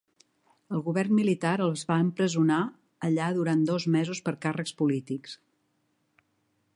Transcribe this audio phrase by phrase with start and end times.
[0.75, 2.57] El govern militar els va empresonar
[3.09, 5.37] allà durant dos mesos per càrrecs polítics.